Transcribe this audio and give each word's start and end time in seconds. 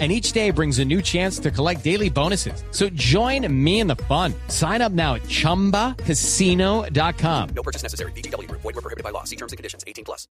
and 0.00 0.10
each 0.10 0.32
day 0.32 0.50
brings 0.50 0.80
a 0.80 0.84
new 0.84 1.00
chance 1.00 1.38
to 1.38 1.52
collect 1.52 1.84
daily 1.84 2.10
bonuses. 2.10 2.64
So 2.72 2.88
join 2.94 3.46
me 3.48 3.78
in 3.78 3.86
the 3.86 3.94
fun. 4.08 4.34
Sign 4.48 4.82
up 4.82 4.90
now 4.90 5.14
at 5.14 5.22
ChumbaCasino.com. 5.28 7.48
No 7.54 7.62
purchase 7.62 7.84
necessary. 7.84 8.10
BGW. 8.16 8.50
Void 8.50 8.64
were 8.64 8.72
prohibited 8.72 9.04
by 9.04 9.10
law. 9.10 9.22
See 9.22 9.36
terms 9.36 9.52
and 9.52 9.56
conditions. 9.56 9.84
18 9.86 10.04
plus. 10.04 10.26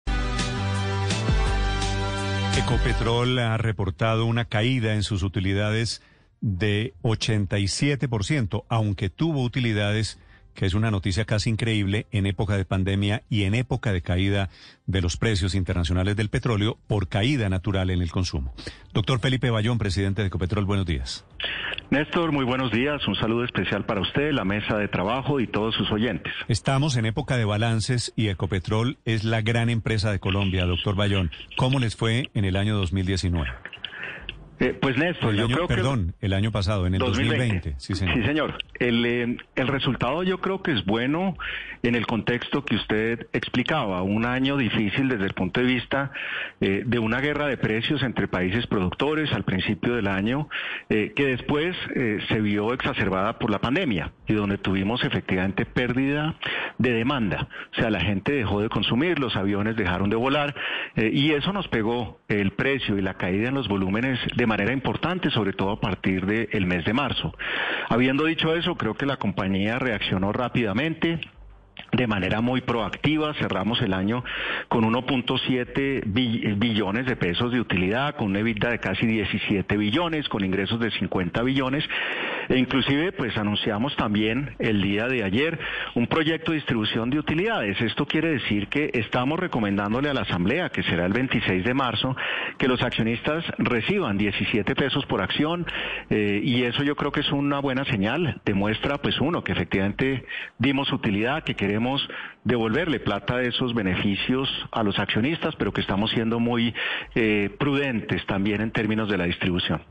Ecopetrol 2.57 3.39
ha 3.39 3.57
reportado 3.59 4.27
una 4.27 4.45
caída 4.45 4.95
en 4.95 5.03
sus 5.03 5.23
utilidades 5.23 6.03
de 6.41 6.95
87%, 7.03 8.65
aunque 8.69 9.09
tuvo 9.09 9.45
utilidades 9.45 10.19
que 10.55 10.67
es 10.67 10.75
una 10.75 10.91
noticia 10.91 11.25
casi 11.25 11.51
increíble 11.51 12.07
en 12.11 12.27
época 12.27 12.57
de 12.57 12.65
pandemia 12.65 13.23
y 13.29 13.45
en 13.45 13.55
época 13.55 13.93
de 13.93 14.03
caída 14.03 14.49
de 14.87 15.01
los 15.01 15.17
precios 15.17 15.55
internacionales 15.55 16.17
del 16.17 16.31
petróleo 16.31 16.79
por 16.87 17.09
caída 17.09 17.49
natural 17.49 17.91
en 17.91 18.03
el 18.03 18.11
consumo. 18.11 18.55
Doctor 18.93 19.21
Felipe 19.21 19.51
Bayón, 19.51 19.79
presidente 19.79 20.23
de 20.23 20.29
Ecopetrol, 20.29 20.65
buenos 20.65 20.87
días. 20.87 21.25
Néstor, 21.91 22.31
muy 22.33 22.45
buenos 22.45 22.71
días. 22.71 23.07
Un 23.09 23.17
saludo 23.17 23.45
especial 23.45 23.85
para 23.85 24.01
usted, 24.01 24.33
la 24.33 24.45
mesa 24.45 24.77
de 24.77 24.89
trabajo 24.89 25.41
y 25.41 25.47
todos 25.47 25.75
sus 25.75 25.91
oyentes. 25.91 26.33
Estamos 26.49 26.97
en 26.97 27.07
época 27.07 27.37
de 27.37 27.45
balances 27.45 28.13
y 28.17 28.29
Ecopetrol 28.29 28.99
es 29.05 29.25
la 29.25 29.41
gran 29.41 29.71
empresa 29.71 30.13
de 30.13 30.21
Colombia, 30.21 30.67
doctor 30.67 30.95
Bayón. 30.95 31.31
¿Cómo 31.57 31.81
les 31.81 31.97
fue 31.97 32.31
en 32.35 32.45
el 32.45 32.57
año 32.57 32.77
2019? 32.77 33.49
Eh, 34.61 34.77
pues 34.79 34.99
Néstor, 34.99 35.35
yo 35.35 35.49
creo 35.49 35.67
que... 35.67 35.75
Perdón, 35.75 36.15
el 36.21 36.35
año 36.35 36.53
pasado, 36.53 36.87
en 36.87 36.95
el 36.95 37.01
2020. 37.01 37.77
Sí, 37.79 37.95
señor. 37.95 38.15
Sí, 38.15 38.23
señor. 38.25 38.59
El, 38.79 39.07
eh, 39.07 39.37
el 39.57 39.69
resultado 39.69 40.23
yo 40.23 40.39
creo 40.39 40.63
que 40.63 40.73
es 40.73 40.85
bueno 40.85 41.35
en 41.83 41.95
el 41.95 42.07
contexto 42.07 42.63
que 42.63 42.77
usted 42.77 43.27
explicaba. 43.33 44.03
Un 44.03 44.27
año 44.27 44.59
difícil 44.59 45.09
desde 45.09 45.25
el 45.25 45.33
punto 45.33 45.61
de 45.61 45.67
vista 45.67 46.13
eh, 46.61 46.83
de 46.85 46.99
una 46.99 47.21
guerra 47.21 47.47
de 47.47 47.57
precios 47.57 48.03
entre 48.03 48.29
países 48.29 48.67
productores 48.67 49.33
al 49.33 49.45
principio 49.45 49.95
del 49.95 50.07
año, 50.07 50.49
que 50.89 51.13
después 51.17 51.77
se 52.29 52.41
vio 52.41 52.75
exacerbada 52.75 53.39
por 53.39 53.51
la 53.51 53.61
pandemia 53.61 54.13
y 54.27 54.35
donde 54.35 54.59
tuvimos 54.59 55.03
efectivamente 55.05 55.65
pérdida 55.65 56.35
de 56.79 56.93
demanda. 56.93 57.49
O 57.73 57.81
sea, 57.81 57.91
la 57.91 58.01
gente 58.01 58.33
dejó 58.33 58.61
de 58.61 58.69
consumir, 58.69 59.19
los 59.19 59.37
aviones 59.37 59.77
dejaron 59.77 60.11
de 60.11 60.17
volar 60.17 60.55
y 60.97 61.33
eso 61.33 61.53
nos 61.53 61.69
pegó 61.69 62.21
el 62.29 62.51
precio 62.53 62.99
y 62.99 63.03
la 63.03 63.15
caída 63.15 63.49
en 63.49 63.55
los 63.55 63.69
volúmenes 63.69 64.19
de 64.37 64.47
manera 64.51 64.73
importante, 64.73 65.31
sobre 65.31 65.53
todo 65.53 65.71
a 65.71 65.81
partir 65.81 66.27
del 66.27 66.67
mes 66.67 66.85
de 66.85 66.93
marzo. 66.93 67.33
Habiendo 67.89 68.25
dicho 68.25 68.55
eso, 68.55 68.75
creo 68.75 68.95
que 68.95 69.07
la 69.07 69.17
compañía 69.17 69.79
reaccionó 69.79 70.33
rápidamente 70.33 71.21
de 71.93 72.07
manera 72.07 72.41
muy 72.41 72.61
proactiva. 72.61 73.33
Cerramos 73.35 73.81
el 73.81 73.95
año 73.95 74.25
con 74.69 74.85
1.7 74.85 76.03
billones 76.59 77.07
de 77.07 77.17
pesos 77.17 77.53
de 77.53 77.61
utilidad, 77.61 78.17
con 78.17 78.29
una 78.29 78.41
EBITDA 78.41 78.71
de 78.71 78.79
casi 78.81 79.07
17 79.07 79.77
billones, 79.77 80.29
con 80.29 80.45
ingresos 80.45 80.81
de 80.81 80.91
50 80.91 81.43
billones. 81.43 81.85
E 82.51 82.59
inclusive, 82.59 83.13
pues 83.13 83.37
anunciamos 83.37 83.95
también 83.95 84.57
el 84.59 84.83
día 84.83 85.07
de 85.07 85.23
ayer 85.23 85.57
un 85.95 86.09
proyecto 86.09 86.51
de 86.51 86.57
distribución 86.57 87.09
de 87.09 87.21
utilidades. 87.21 87.81
Esto 87.81 88.07
quiere 88.07 88.31
decir 88.31 88.67
que 88.67 88.91
estamos 88.93 89.39
recomendándole 89.39 90.11
a 90.11 90.15
la 90.15 90.23
Asamblea, 90.23 90.71
que 90.71 90.83
será 90.83 91.07
el 91.07 91.13
26 91.13 91.63
de 91.63 91.75
marzo, 91.75 92.17
que 92.59 92.67
los 92.67 92.83
accionistas 92.83 93.45
reciban 93.59 94.19
17 94.19 94.75
pesos 94.75 95.07
por 95.07 95.23
acción. 95.23 95.65
Eh, 96.09 96.41
y 96.43 96.65
eso 96.65 96.83
yo 96.83 96.97
creo 96.97 97.13
que 97.13 97.21
es 97.21 97.31
una 97.31 97.61
buena 97.61 97.85
señal. 97.85 98.41
Demuestra, 98.45 98.99
pues 98.99 99.21
uno, 99.21 99.45
que 99.45 99.53
efectivamente 99.53 100.25
dimos 100.59 100.93
utilidad, 100.93 101.45
que 101.45 101.55
queremos 101.55 102.05
devolverle 102.43 102.99
plata 102.99 103.37
de 103.37 103.47
esos 103.47 103.75
beneficios 103.75 104.49
a 104.73 104.83
los 104.83 104.99
accionistas, 104.99 105.55
pero 105.55 105.73
que 105.73 105.83
estamos 105.83 106.11
siendo 106.11 106.41
muy 106.41 106.75
eh, 107.15 107.49
prudentes 107.61 108.27
también 108.27 108.61
en 108.61 108.73
términos 108.73 109.09
de 109.09 109.19
la 109.19 109.27
distribución. 109.27 109.83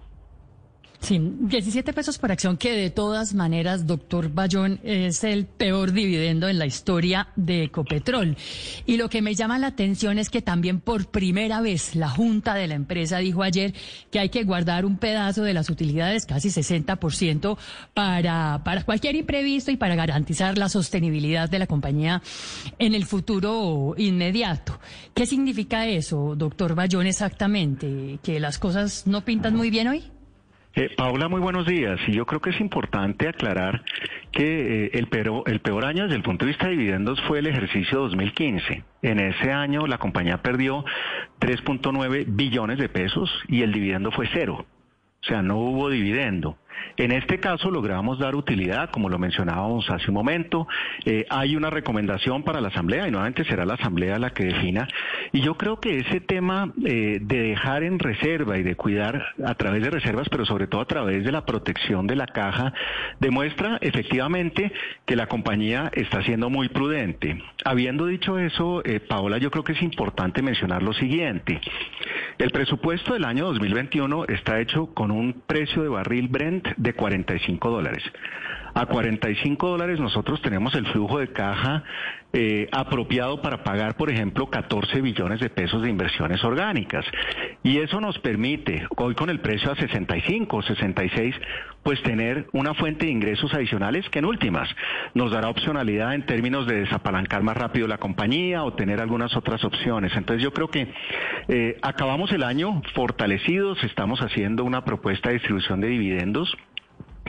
Sí, 1.02 1.18
17 1.18 1.94
pesos 1.94 2.18
por 2.18 2.30
acción, 2.30 2.58
que 2.58 2.74
de 2.74 2.90
todas 2.90 3.34
maneras, 3.34 3.88
doctor 3.88 4.34
Bayón, 4.34 4.82
es 4.84 5.24
el 5.24 5.46
peor 5.46 5.94
dividendo 5.94 6.50
en 6.50 6.60
la 6.60 6.66
historia 6.66 7.30
de 7.38 7.64
Ecopetrol. 7.64 8.36
Y 8.86 8.98
lo 8.98 9.10
que 9.10 9.22
me 9.22 9.34
llama 9.34 9.58
la 9.60 9.68
atención 9.68 10.20
es 10.20 10.30
que 10.30 10.42
también 10.42 10.82
por 10.82 11.08
primera 11.08 11.62
vez 11.62 11.96
la 11.96 12.10
Junta 12.10 12.54
de 12.54 12.68
la 12.68 12.76
empresa 12.76 13.20
dijo 13.20 13.44
ayer 13.44 13.74
que 14.12 14.20
hay 14.20 14.30
que 14.30 14.44
guardar 14.44 14.86
un 14.86 14.98
pedazo 14.98 15.44
de 15.44 15.54
las 15.54 15.70
utilidades, 15.70 16.26
casi 16.26 16.50
60%, 16.50 17.58
para, 17.94 18.62
para 18.66 18.84
cualquier 18.84 19.16
imprevisto 19.16 19.72
y 19.72 19.78
para 19.78 19.96
garantizar 19.96 20.58
la 20.58 20.68
sostenibilidad 20.68 21.50
de 21.50 21.60
la 21.60 21.68
compañía 21.68 22.22
en 22.78 22.94
el 22.94 23.06
futuro 23.06 23.96
inmediato. 23.98 24.80
¿Qué 25.14 25.26
significa 25.26 25.88
eso, 25.88 26.36
doctor 26.36 26.76
Bayón, 26.76 27.08
exactamente? 27.08 28.20
¿Que 28.22 28.42
las 28.42 28.60
cosas 28.60 29.08
no 29.08 29.24
pintan 29.24 29.56
muy 29.56 29.70
bien 29.70 29.88
hoy? 29.88 30.04
Eh, 30.76 30.90
Paula, 30.96 31.28
muy 31.28 31.42
buenos 31.42 31.66
días. 31.66 32.00
Y 32.08 32.14
yo 32.14 32.26
creo 32.26 32.42
que 32.42 32.52
es 32.52 32.62
importante 32.62 33.28
aclarar 33.28 33.84
que 34.32 34.86
eh, 34.86 34.92
el, 34.94 35.08
peor, 35.08 35.44
el 35.48 35.60
peor 35.62 35.84
año 35.84 36.04
desde 36.04 36.16
el 36.16 36.24
punto 36.24 36.46
de 36.46 36.52
vista 36.52 36.68
de 36.68 36.74
dividendos 36.74 37.20
fue 37.28 37.40
el 37.40 37.48
ejercicio 37.48 38.00
2015. 38.00 38.84
En 39.02 39.20
ese 39.20 39.52
año 39.52 39.88
la 39.88 39.98
compañía 39.98 40.42
perdió 40.42 40.86
3.9 41.40 42.26
billones 42.28 42.78
de 42.78 42.88
pesos 42.88 43.32
y 43.48 43.64
el 43.64 43.72
dividendo 43.72 44.12
fue 44.12 44.30
cero. 44.32 44.66
O 45.22 45.26
sea, 45.26 45.42
no 45.42 45.58
hubo 45.58 45.90
dividendo. 45.90 46.58
En 46.98 47.12
este 47.12 47.40
caso 47.40 47.72
logramos 47.72 48.20
dar 48.20 48.36
utilidad, 48.36 48.90
como 48.90 49.10
lo 49.10 49.18
mencionábamos 49.18 49.90
hace 49.90 50.10
un 50.10 50.16
momento. 50.16 50.68
Eh, 51.06 51.26
hay 51.30 51.56
una 51.56 51.70
recomendación 51.70 52.44
para 52.44 52.62
la 52.62 52.70
Asamblea 52.70 53.08
y 53.08 53.12
nuevamente 53.12 53.46
será 53.46 53.66
la 53.66 53.76
Asamblea 53.76 54.20
la 54.20 54.32
que 54.32 54.46
defina. 54.46 54.88
Y 55.32 55.42
yo 55.42 55.56
creo 55.56 55.80
que 55.80 55.98
ese 55.98 56.20
tema 56.20 56.72
eh, 56.86 57.20
de 57.22 57.42
dejar 57.42 57.84
en 57.84 58.00
reserva 58.00 58.58
y 58.58 58.64
de 58.64 58.76
cuidar 58.76 59.28
a 59.46 59.56
través 59.56 59.82
de 59.84 59.90
reservas, 59.90 60.28
pero 60.30 60.46
sobre 60.46 60.68
todo 60.68 60.82
a 60.82 60.88
través 60.88 61.24
de 61.24 61.32
la 61.32 61.46
protección 61.46 62.08
de 62.08 62.16
la 62.16 62.28
caja, 62.28 62.74
demuestra 63.20 63.78
efectivamente 63.82 64.72
que 65.06 65.16
la 65.16 65.28
compañía 65.28 65.92
está 65.94 66.22
siendo 66.24 66.50
muy 66.50 66.70
prudente. 66.70 67.42
Habiendo 67.64 68.06
dicho 68.08 68.38
eso, 68.38 68.84
eh, 68.84 69.00
Paola, 69.00 69.38
yo 69.38 69.52
creo 69.52 69.64
que 69.64 69.74
es 69.74 69.82
importante 69.82 70.42
mencionar 70.42 70.84
lo 70.84 70.94
siguiente. 70.94 71.62
El 72.40 72.52
presupuesto 72.52 73.16
del 73.16 73.26
año 73.26 73.48
2021 73.48 74.24
está 74.30 74.62
hecho 74.62 74.94
con 74.94 75.12
un 75.12 75.44
precio 75.46 75.84
de 75.84 75.90
barril 75.90 76.30
Brent 76.30 76.70
de 76.78 76.94
45 76.94 77.70
dólares. 77.70 78.02
A 78.74 78.86
45 78.86 79.68
dólares 79.68 80.00
nosotros 80.00 80.42
tenemos 80.42 80.74
el 80.76 80.86
flujo 80.88 81.20
de 81.20 81.30
caja 81.30 81.84
eh, 82.32 82.68
apropiado 82.72 83.42
para 83.42 83.64
pagar, 83.64 83.98
por 83.98 84.12
ejemplo, 84.12 84.50
14 84.50 85.02
billones 85.02 85.40
de 85.40 85.50
pesos 85.50 85.82
de 85.82 85.90
inversiones 85.90 86.44
orgánicas. 86.44 87.04
Y 87.64 87.80
eso 87.80 88.00
nos 88.00 88.20
permite, 88.20 88.86
hoy 88.98 89.16
con 89.16 89.30
el 89.32 89.40
precio 89.40 89.72
a 89.72 89.76
65 89.76 90.58
o 90.58 90.62
66, 90.62 91.36
pues 91.82 92.02
tener 92.04 92.48
una 92.54 92.76
fuente 92.76 93.08
de 93.08 93.12
ingresos 93.12 93.52
adicionales 93.54 94.08
que 94.10 94.20
en 94.20 94.26
últimas 94.26 94.70
nos 95.16 95.32
dará 95.32 95.50
opcionalidad 95.50 96.14
en 96.14 96.26
términos 96.26 96.68
de 96.68 96.82
desapalancar 96.82 97.42
más 97.42 97.58
rápido 97.58 97.88
la 97.88 97.98
compañía 97.98 98.64
o 98.64 98.74
tener 98.74 99.02
algunas 99.02 99.36
otras 99.36 99.64
opciones. 99.64 100.16
Entonces 100.16 100.44
yo 100.44 100.54
creo 100.54 100.68
que 100.68 100.88
eh, 101.48 101.78
acabamos 101.82 102.32
el 102.32 102.44
año 102.44 102.82
fortalecidos, 102.94 103.84
estamos 103.84 104.22
haciendo 104.22 104.64
una 104.66 104.86
propuesta 104.86 105.30
de 105.30 105.36
distribución 105.36 105.82
de 105.82 105.88
dividendos 105.88 106.56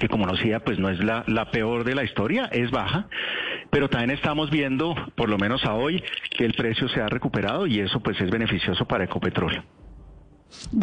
que 0.01 0.09
como 0.09 0.27
nos 0.27 0.39
decía, 0.39 0.61
pues 0.61 0.79
no 0.79 0.89
es 0.89 0.99
la, 0.99 1.23
la 1.29 1.51
peor 1.51 1.85
de 1.85 1.95
la 1.95 2.03
historia, 2.03 2.47
es 2.51 2.71
baja, 2.71 3.07
pero 3.71 3.89
también 3.89 4.11
estamos 4.11 4.51
viendo, 4.51 4.97
por 5.15 5.29
lo 5.29 5.39
menos 5.39 5.65
a 5.65 5.75
hoy, 5.75 6.03
que 6.37 6.45
el 6.45 6.55
precio 6.55 6.89
se 6.89 7.01
ha 7.01 7.07
recuperado 7.07 7.67
y 7.67 7.79
eso 7.81 8.01
pues 8.01 8.21
es 8.21 8.31
beneficioso 8.31 8.87
para 8.87 9.05
Ecopetrol. 9.05 9.63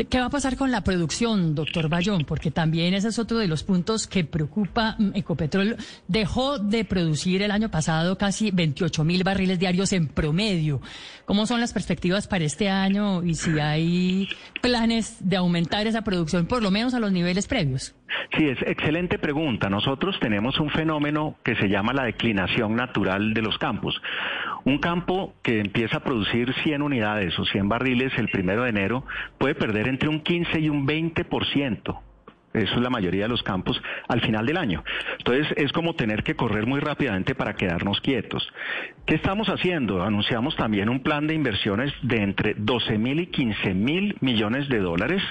¿Qué 0.10 0.20
va 0.20 0.26
a 0.26 0.30
pasar 0.30 0.58
con 0.58 0.72
la 0.72 0.82
producción, 0.84 1.56
doctor 1.56 1.90
Bayón? 1.90 2.26
Porque 2.26 2.52
también 2.52 2.94
ese 2.94 3.10
es 3.10 3.20
otro 3.20 3.38
de 3.38 3.48
los 3.48 3.64
puntos 3.64 4.08
que 4.08 4.24
preocupa. 4.24 4.96
Mm, 4.98 5.16
Ecopetrol 5.16 5.78
dejó 6.08 6.60
de 6.60 6.86
producir 6.86 7.42
el 7.42 7.52
año 7.52 7.70
pasado 7.70 8.18
casi 8.18 8.52
28 8.52 9.04
mil 9.04 9.24
barriles 9.24 9.60
diarios 9.60 9.94
en 9.94 10.08
promedio. 10.08 10.82
¿Cómo 11.26 11.46
son 11.46 11.60
las 11.60 11.74
perspectivas 11.74 12.28
para 12.28 12.46
este 12.46 12.70
año 12.70 13.24
y 13.24 13.36
si 13.36 13.60
hay 13.60 14.30
planes 14.62 15.18
de 15.20 15.38
aumentar 15.38 15.88
esa 15.88 16.04
producción 16.04 16.46
por 16.46 16.64
lo 16.64 16.72
menos 16.72 16.94
a 16.94 17.00
los 17.00 17.12
niveles 17.12 17.48
previos? 17.48 17.94
Sí, 18.36 18.46
es 18.48 18.62
excelente 18.62 19.20
pregunta. 19.20 19.70
Nosotros 19.70 20.18
tenemos 20.20 20.60
un 20.60 20.70
fenómeno 20.70 21.36
que 21.44 21.56
se 21.56 21.68
llama 21.68 21.94
la 21.94 22.04
declinación 22.04 22.76
natural 22.76 23.34
de 23.34 23.42
los 23.42 23.58
campos. 23.58 24.02
Un 24.66 24.80
campo 24.80 25.34
que 25.42 25.60
empieza 25.60 25.98
a 25.98 26.04
producir 26.04 26.54
100 26.64 26.82
unidades 26.82 27.38
o 27.40 27.46
100 27.46 27.70
barriles 27.70 28.14
el 28.18 28.30
primero 28.30 28.64
de 28.64 28.70
enero 28.70 29.04
puede 29.38 29.56
perder 29.56 29.88
entre 29.88 30.10
un 30.10 30.22
15 30.22 30.60
y 30.60 30.70
un 30.70 30.88
20% 30.88 32.00
eso 32.58 32.76
es 32.76 32.82
la 32.82 32.90
mayoría 32.90 33.24
de 33.24 33.30
los 33.30 33.44
campos, 33.44 33.82
al 34.08 34.22
final 34.22 34.46
del 34.46 34.58
año. 34.58 34.84
Entonces 35.20 35.48
es 35.58 35.72
como 35.72 35.96
tener 35.96 36.24
que 36.24 36.36
correr 36.36 36.66
muy 36.66 36.80
rápidamente 36.80 37.36
para 37.36 37.56
quedarnos 37.56 38.02
quietos. 38.02 38.48
¿Qué 39.06 39.16
estamos 39.16 39.48
haciendo? 39.48 40.04
Anunciamos 40.04 40.56
también 40.56 40.90
un 40.90 41.02
plan 41.02 41.28
de 41.28 41.36
inversiones 41.36 41.94
de 42.02 42.18
entre 42.18 42.56
12 42.56 42.98
mil 42.98 43.20
y 43.20 43.28
15 43.28 43.74
mil 43.74 44.18
millones 44.22 44.68
de 44.70 44.80
dólares 44.80 45.22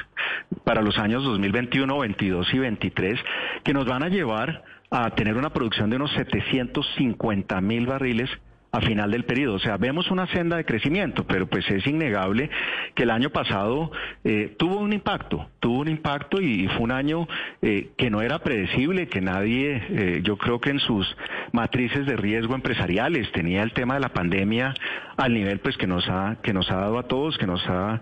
para 0.65 0.83
los 0.83 0.99
años 0.99 1.25
2021, 1.25 1.99
22 1.99 2.55
y 2.55 2.59
23, 2.59 3.21
que 3.65 3.73
nos 3.73 3.87
van 3.87 4.03
a 4.03 4.09
llevar 4.09 4.63
a 4.91 5.11
tener 5.11 5.37
una 5.37 5.51
producción 5.51 5.91
de 5.91 5.97
unos 5.97 6.13
750 6.13 7.61
mil 7.61 7.87
barriles 7.87 8.31
a 8.73 8.81
final 8.81 9.11
del 9.11 9.25
periodo. 9.25 9.55
O 9.55 9.59
sea, 9.59 9.77
vemos 9.77 10.11
una 10.11 10.27
senda 10.29 10.57
de 10.57 10.65
crecimiento, 10.65 11.27
pero 11.27 11.47
pues 11.47 11.69
es 11.71 11.87
innegable 11.87 12.51
que 12.95 13.05
el 13.05 13.11
año 13.11 13.31
pasado 13.31 13.91
eh, 14.25 14.55
tuvo 14.59 14.79
un 14.79 14.93
impacto, 14.93 15.49
tuvo 15.61 15.81
un 15.81 15.89
impacto 15.89 16.41
y, 16.41 16.69
fue 16.69 16.81
un 16.81 16.93
año 16.93 17.27
eh, 17.63 17.91
que 17.97 18.11
no 18.11 18.23
era 18.23 18.41
predecible, 18.41 19.09
que 19.09 19.21
nadie, 19.21 19.83
eh, 19.89 20.21
yo 20.23 20.37
creo 20.37 20.61
que 20.61 20.71
en 20.71 20.81
sus 20.81 21.07
matrices 21.53 22.07
de 22.07 22.17
riesgo 22.17 22.55
empresariales 22.55 23.31
tenía 23.33 23.63
el 23.63 23.73
tema 23.73 23.95
de 23.95 24.01
la 24.01 24.11
pandemia 24.11 24.75
al 25.17 25.33
nivel 25.33 25.61
pues 25.61 25.77
que 25.77 25.87
nos 25.87 26.09
ha, 26.09 26.37
que 26.43 26.53
nos 26.53 26.71
ha 26.71 26.77
dado 26.77 26.99
a 26.99 27.05
todos, 27.05 27.39
que 27.39 27.47
nos 27.47 27.65
ha 27.69 28.01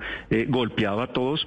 golpeado 0.49 1.03
a 1.03 1.13
todos. 1.13 1.47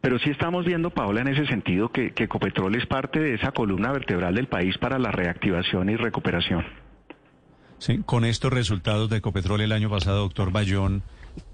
Pero 0.00 0.18
sí 0.18 0.30
estamos 0.30 0.64
viendo, 0.64 0.90
Paola, 0.90 1.20
en 1.20 1.28
ese 1.28 1.46
sentido 1.46 1.90
que, 1.90 2.10
que 2.10 2.24
Ecopetrol 2.24 2.74
es 2.74 2.86
parte 2.86 3.20
de 3.20 3.34
esa 3.34 3.52
columna 3.52 3.92
vertebral 3.92 4.34
del 4.34 4.48
país 4.48 4.76
para 4.78 4.98
la 4.98 5.12
reactivación 5.12 5.90
y 5.90 5.96
recuperación. 5.96 6.81
Sí, 7.82 7.98
con 8.06 8.24
estos 8.24 8.52
resultados 8.52 9.10
de 9.10 9.16
Ecopetrol 9.16 9.60
el 9.60 9.72
año 9.72 9.90
pasado, 9.90 10.20
doctor 10.20 10.52
Bayón, 10.52 11.02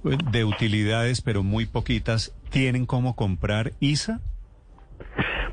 pues, 0.03 0.19
de 0.31 0.45
utilidades, 0.45 1.23
pero 1.23 1.43
muy 1.43 1.65
poquitas, 1.65 2.35
¿tienen 2.51 2.85
cómo 2.85 3.17
comprar 3.17 3.73
ISA? 3.81 4.21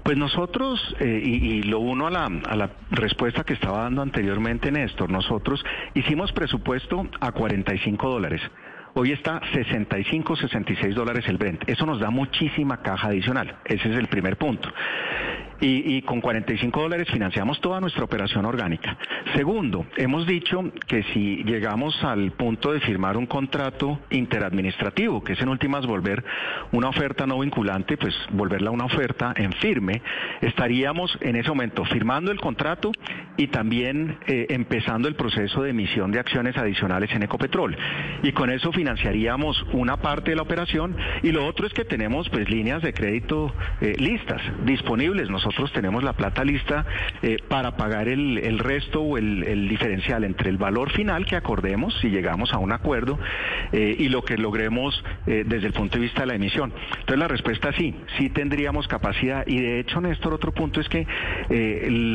Pues 0.04 0.18
nosotros, 0.18 0.82
eh, 1.00 1.22
y, 1.24 1.64
lo 1.64 1.80
uno 1.80 2.08
a 2.08 2.12
la, 2.12 2.26
a 2.26 2.58
la 2.58 2.72
respuesta 2.92 3.46
que 3.46 3.54
estaba 3.54 3.84
dando 3.84 4.02
anteriormente 4.02 4.70
Néstor, 4.70 5.10
nosotros 5.10 5.64
hicimos 5.94 6.34
presupuesto 6.34 7.08
a 7.22 7.32
45 7.32 8.10
dólares. 8.10 8.42
Hoy 8.96 9.14
está 9.14 9.40
65, 9.54 10.36
66 10.36 10.94
dólares 10.94 11.24
el 11.30 11.38
Brent. 11.38 11.70
Eso 11.70 11.86
nos 11.86 12.02
da 12.02 12.10
muchísima 12.10 12.82
caja 12.82 13.08
adicional. 13.08 13.60
Ese 13.64 13.90
es 13.90 13.98
el 13.98 14.08
primer 14.08 14.36
punto 14.36 14.70
y, 15.62 16.02
con 16.02 16.22
45 16.22 16.82
dólares 16.82 17.08
financiamos 17.12 17.60
toda 17.62 17.80
nuestra 17.80 18.04
operación 18.04 18.46
orgánica. 18.46 18.98
Segundo, 19.36 19.86
hemos 19.98 20.26
dicho 20.28 20.64
que 20.88 21.04
si 21.14 21.44
llegamos 21.44 22.04
al 22.04 22.32
punto 22.32 22.72
de 22.74 22.80
firmar 22.82 23.18
un 23.18 23.26
contrato 23.26 24.00
interadministrativo, 24.10 25.24
que 25.24 25.34
es 25.34 25.42
en 25.42 25.50
últimas 25.50 25.86
volver 25.86 26.24
una 26.72 26.90
oferta 26.90 27.26
no 27.26 27.40
vinculante, 27.40 27.98
pues 27.98 28.14
volverla 28.32 28.72
una 28.72 28.86
oferta 28.86 29.34
en 29.36 29.54
firme, 29.54 30.02
estaríamos 30.42 31.18
en 31.22 31.36
ese 31.36 31.50
momento 31.50 31.86
firmando 31.86 32.32
el 32.32 32.40
contrato 32.40 32.92
y 33.38 33.48
también 33.48 34.18
eh, 34.28 34.48
empezando 34.50 35.08
el 35.08 35.16
proceso 35.16 35.62
de 35.62 35.72
emisión 35.72 36.12
de 36.12 36.20
acciones 36.20 36.58
adicionales 36.58 37.12
en 37.12 37.24
Ecopetrol. 37.24 37.78
Y 38.24 38.32
con 38.32 38.50
eso 38.50 38.72
financiaríamos 38.72 39.66
una 39.74 39.98
parte 39.98 40.32
de 40.32 40.36
la 40.36 40.44
operación 40.44 40.96
y 41.24 41.32
lo 41.32 41.46
otro 41.46 41.68
es 41.68 41.74
que 41.74 41.86
tenemos 41.86 42.30
pues 42.30 42.50
líneas 42.50 42.82
de 42.82 42.94
crédito 42.94 43.54
eh, 43.82 43.94
listas, 43.98 44.42
disponibles 44.66 45.30
nosotros 45.46 45.72
tenemos 45.74 46.04
la 46.04 46.14
plata 46.14 46.44
lista 46.44 46.86
eh, 47.22 47.38
para 47.48 47.78
pagar 47.78 48.08
el, 48.08 48.60
resto 48.60 49.02
o 49.02 49.18
el, 49.18 49.68
diferencial 49.70 50.24
entre 50.24 50.50
el 50.50 50.58
valor 50.58 50.92
final 50.92 51.26
que 51.26 51.36
acordemos, 51.36 51.96
si 52.02 52.10
llegamos 52.10 52.54
a 52.54 52.58
un 52.58 52.72
acuerdo, 52.72 53.20
eh, 53.72 53.96
y 54.00 54.10
lo 54.10 54.24
que 54.24 54.38
logremos 54.38 55.04
eh, 55.28 55.44
desde 55.46 55.68
el 55.68 55.74
punto 55.74 55.98
de 55.98 56.04
vista 56.04 56.22
de 56.22 56.28
la 56.28 56.36
emisión. 56.36 56.74
Entonces 56.92 57.18
la 57.18 57.28
respuesta 57.28 57.70
es 57.70 57.76
sí, 57.76 57.96
sí 58.18 58.30
tendríamos 58.30 58.88
capacidad. 58.88 59.46
Y 59.46 59.60
de 59.60 59.80
hecho, 59.80 60.02
Néstor, 60.02 60.34
otro 60.34 60.52
punto 60.52 60.82
es 60.82 60.90
que 60.90 61.06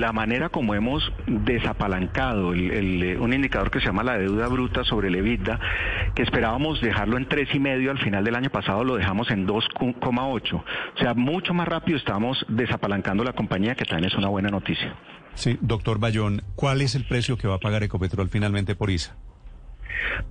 la 0.00 0.12
manera 0.12 0.48
como 0.48 0.74
hemos 0.74 1.12
desapalancado 1.26 2.48
un 2.48 3.32
indicador 3.32 3.70
que 3.70 3.80
se 3.80 3.86
llama 3.86 4.02
la 4.02 4.18
deuda 4.18 4.48
bruta 4.48 4.84
sobre 4.84 5.08
el 5.08 5.14
EBITDA, 5.16 5.60
que 6.14 6.22
esperábamos 6.22 6.80
dejarlo 6.80 7.16
en 7.16 7.26
tres 7.26 7.54
y 7.54 7.60
medio 7.60 7.90
al 7.90 7.98
final 7.98 8.24
del 8.24 8.34
año 8.34 8.50
pasado, 8.50 8.84
lo 8.84 8.96
dejamos 8.96 9.30
en 9.30 9.46
2,8. 9.46 10.54
O 10.54 10.64
sea, 10.98 11.14
mucho 11.14 11.54
más 11.54 11.68
rápido 11.68 11.96
estamos 11.98 12.44
desapalancando 12.48 13.19
la 13.24 13.32
compañía, 13.32 13.74
que 13.74 13.84
también 13.84 14.10
es 14.10 14.16
una 14.16 14.28
buena 14.28 14.48
noticia. 14.48 14.94
Sí, 15.34 15.58
doctor 15.60 15.98
Bayón, 15.98 16.42
¿cuál 16.54 16.80
es 16.80 16.94
el 16.94 17.04
precio 17.04 17.36
que 17.36 17.48
va 17.48 17.56
a 17.56 17.58
pagar 17.58 17.82
Ecopetrol 17.82 18.28
finalmente 18.28 18.74
por 18.74 18.90
ISA? 18.90 19.16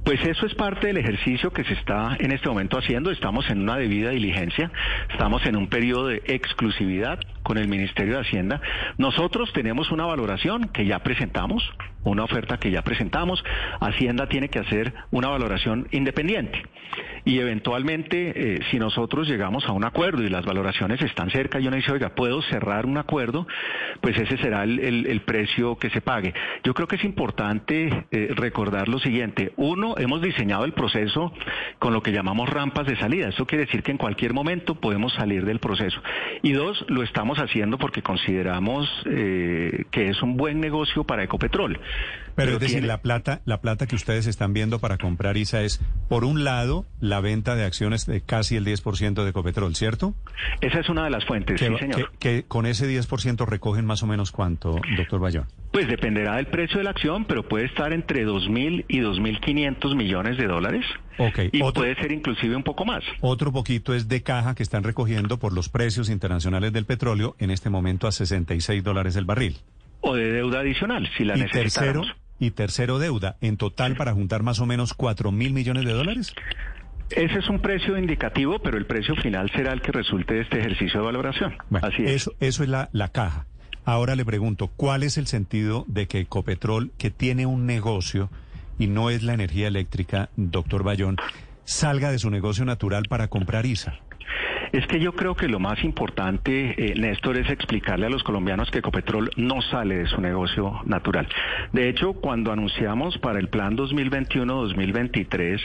Pues 0.03 0.23
eso 0.25 0.45
es 0.45 0.55
parte 0.55 0.87
del 0.87 0.97
ejercicio 0.97 1.51
que 1.51 1.63
se 1.63 1.73
está 1.73 2.17
en 2.19 2.31
este 2.31 2.49
momento 2.49 2.77
haciendo. 2.77 3.11
Estamos 3.11 3.49
en 3.49 3.61
una 3.61 3.77
debida 3.77 4.09
diligencia, 4.09 4.71
estamos 5.11 5.45
en 5.45 5.55
un 5.55 5.67
periodo 5.67 6.07
de 6.07 6.21
exclusividad 6.25 7.19
con 7.43 7.57
el 7.57 7.67
Ministerio 7.67 8.15
de 8.15 8.21
Hacienda. 8.21 8.61
Nosotros 8.97 9.51
tenemos 9.53 9.91
una 9.91 10.05
valoración 10.05 10.69
que 10.69 10.85
ya 10.85 10.99
presentamos, 10.99 11.63
una 12.03 12.23
oferta 12.23 12.57
que 12.57 12.71
ya 12.71 12.81
presentamos. 12.81 13.43
Hacienda 13.79 14.27
tiene 14.27 14.49
que 14.49 14.59
hacer 14.59 14.93
una 15.11 15.29
valoración 15.29 15.87
independiente. 15.91 16.61
Y 17.29 17.37
eventualmente, 17.37 18.55
eh, 18.55 18.59
si 18.71 18.79
nosotros 18.79 19.27
llegamos 19.27 19.63
a 19.67 19.71
un 19.71 19.85
acuerdo 19.85 20.23
y 20.23 20.29
las 20.29 20.43
valoraciones 20.45 20.99
están 21.03 21.29
cerca 21.29 21.59
y 21.59 21.67
uno 21.67 21.75
dice, 21.75 21.91
oiga, 21.91 22.15
puedo 22.15 22.41
cerrar 22.41 22.87
un 22.87 22.97
acuerdo, 22.97 23.45
pues 24.01 24.17
ese 24.17 24.35
será 24.37 24.63
el, 24.63 25.21
precio 25.27 25.75
que 25.75 25.91
se 25.91 26.01
pague. 26.01 26.33
Yo 26.63 26.73
creo 26.73 26.87
que 26.87 26.95
es 26.95 27.03
importante 27.03 28.07
eh, 28.09 28.29
recordar 28.35 28.87
lo 28.87 28.97
siguiente. 28.97 29.53
Uno, 29.57 29.93
hemos 29.99 30.23
diseñado 30.23 30.65
el 30.65 30.73
proceso 30.73 31.31
con 31.77 31.93
lo 31.93 32.01
que 32.01 32.11
llamamos 32.13 32.49
rampas 32.49 32.87
de 32.87 32.97
salida. 32.97 33.29
Eso 33.29 33.45
quiere 33.45 33.65
decir 33.65 33.83
que 33.83 33.91
en 33.91 33.99
cualquier 33.99 34.33
momento 34.33 34.73
podemos 34.73 35.13
salir 35.13 35.45
del 35.45 35.59
proceso. 35.59 36.01
Y 36.41 36.53
dos, 36.53 36.83
lo 36.87 37.03
estamos 37.03 37.37
haciendo 37.37 37.77
porque 37.77 38.01
consideramos 38.01 38.89
eh, 39.05 39.85
que 39.91 40.09
es 40.09 40.19
un 40.23 40.35
buen 40.35 40.59
negocio 40.59 41.03
para 41.03 41.25
Ecopetrol. 41.25 41.79
Pero, 42.33 42.53
es 42.53 42.59
decir, 42.59 42.85
la 42.85 43.01
plata, 43.01 43.41
la 43.45 43.59
plata 43.59 43.85
que 43.85 43.95
ustedes 43.95 44.25
están 44.25 44.53
viendo 44.53 44.79
para 44.79 44.97
comprar 44.97 45.35
ISA 45.35 45.61
es, 45.61 45.81
por 46.07 46.23
un 46.23 46.45
lado, 46.45 46.85
la 47.01 47.18
venta 47.21 47.55
de 47.55 47.63
acciones 47.63 48.05
de 48.05 48.21
casi 48.21 48.55
el 48.55 48.65
10% 48.65 49.23
de 49.23 49.29
Ecopetrol, 49.29 49.75
¿cierto? 49.75 50.13
Esa 50.61 50.79
es 50.79 50.89
una 50.89 51.03
de 51.03 51.09
las 51.09 51.25
fuentes, 51.25 51.59
sí, 51.59 51.67
señor. 51.77 52.11
Que, 52.19 52.43
con 52.43 52.65
ese 52.65 52.87
10% 52.87 53.45
recogen 53.45 53.85
más 53.85 54.03
o 54.03 54.07
menos 54.07 54.31
cuánto, 54.31 54.79
doctor 54.97 55.19
Bayón. 55.19 55.45
Pues 55.71 55.87
dependerá 55.87 56.37
del 56.37 56.47
precio 56.47 56.79
de 56.79 56.83
la 56.83 56.91
acción, 56.91 57.25
pero 57.25 57.47
puede 57.47 57.65
estar 57.65 57.93
entre 57.93 58.25
2.000 58.25 58.85
y 58.87 58.99
2.500 58.99 59.95
millones 59.95 60.37
de 60.37 60.47
dólares. 60.47 60.85
Ok. 61.17 61.39
Y 61.51 61.61
puede 61.71 61.95
ser 61.95 62.11
inclusive 62.11 62.55
un 62.55 62.63
poco 62.63 62.85
más. 62.85 63.03
Otro 63.21 63.51
poquito 63.51 63.93
es 63.93 64.07
de 64.07 64.23
caja 64.23 64.55
que 64.55 64.63
están 64.63 64.83
recogiendo 64.83 65.37
por 65.37 65.53
los 65.53 65.69
precios 65.69 66.09
internacionales 66.09 66.73
del 66.73 66.85
petróleo 66.85 67.35
en 67.39 67.51
este 67.51 67.69
momento 67.69 68.07
a 68.07 68.11
66 68.11 68.83
dólares 68.83 69.15
el 69.15 69.25
barril. 69.25 69.57
O 70.01 70.15
de 70.15 70.31
deuda 70.31 70.61
adicional, 70.61 71.09
si 71.17 71.25
la 71.25 71.35
necesitamos. 71.35 71.73
Tercero, 71.73 72.03
y 72.39 72.51
tercero, 72.51 72.99
deuda. 72.99 73.35
En 73.41 73.57
total, 73.57 73.95
para 73.95 74.13
juntar 74.13 74.43
más 74.43 74.59
o 74.59 74.65
menos 74.65 74.93
4 74.93 75.31
mil 75.31 75.53
millones 75.53 75.85
de 75.85 75.91
dólares. 75.91 76.33
Ese 77.11 77.39
es 77.39 77.49
un 77.49 77.59
precio 77.59 77.97
indicativo, 77.97 78.59
pero 78.59 78.77
el 78.77 78.85
precio 78.85 79.15
final 79.15 79.49
será 79.51 79.73
el 79.73 79.81
que 79.81 79.91
resulte 79.91 80.35
de 80.35 80.41
este 80.41 80.59
ejercicio 80.59 80.99
de 80.99 81.05
valoración. 81.05 81.55
Así 81.81 82.03
es. 82.03 82.11
Eso, 82.11 82.33
eso 82.39 82.63
es 82.63 82.69
la, 82.69 82.89
la 82.91 83.09
caja. 83.09 83.45
Ahora 83.85 84.15
le 84.15 84.25
pregunto, 84.25 84.67
¿cuál 84.67 85.03
es 85.03 85.17
el 85.17 85.25
sentido 85.25 85.85
de 85.87 86.07
que 86.07 86.19
Ecopetrol, 86.19 86.91
que 86.97 87.09
tiene 87.09 87.45
un 87.45 87.65
negocio 87.65 88.29
y 88.77 88.87
no 88.87 89.09
es 89.09 89.23
la 89.23 89.33
energía 89.33 89.67
eléctrica, 89.67 90.29
doctor 90.35 90.83
Bayón, 90.83 91.17
salga 91.63 92.11
de 92.11 92.19
su 92.19 92.29
negocio 92.29 92.65
natural 92.65 93.05
para 93.09 93.27
comprar 93.27 93.65
ISA? 93.65 93.99
Es 94.71 94.85
que 94.87 94.99
yo 94.99 95.13
creo 95.13 95.35
que 95.35 95.47
lo 95.47 95.59
más 95.59 95.83
importante, 95.83 96.75
eh, 96.77 96.93
Néstor, 96.95 97.37
es 97.37 97.49
explicarle 97.49 98.05
a 98.05 98.09
los 98.09 98.23
colombianos 98.23 98.69
que 98.69 98.79
Ecopetrol 98.79 99.31
no 99.35 99.61
sale 99.61 99.97
de 99.97 100.05
su 100.07 100.21
negocio 100.21 100.81
natural. 100.85 101.27
De 101.73 101.89
hecho, 101.89 102.13
cuando 102.13 102.51
anunciamos 102.51 103.17
para 103.17 103.39
el 103.39 103.49
plan 103.49 103.75
2021-2023 103.75 105.59